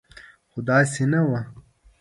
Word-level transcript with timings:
خو 0.49 0.57
داسې 0.69 1.03
نه 1.11 1.19
وه. 1.27 1.39